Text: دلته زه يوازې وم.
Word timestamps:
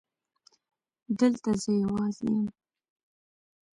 دلته 1.19 1.49
زه 1.61 1.71
يوازې 1.83 2.27
وم. 2.33 2.45